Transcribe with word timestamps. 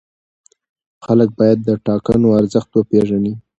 خلک 1.05 1.29
باید 1.39 1.59
د 1.63 1.69
ټاکنو 1.85 2.27
ارزښت 2.39 2.69
وپېژني 2.73 3.33